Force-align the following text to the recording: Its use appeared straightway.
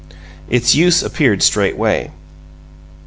Its 0.49 0.73
use 0.73 1.03
appeared 1.03 1.43
straightway. 1.43 2.09